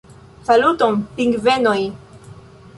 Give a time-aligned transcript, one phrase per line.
[0.47, 1.79] Saluton, pingvenoj!